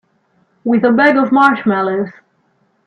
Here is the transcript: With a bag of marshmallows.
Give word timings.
With 0.63 0.83
a 0.83 0.91
bag 0.91 1.15
of 1.17 1.31
marshmallows. 1.31 2.09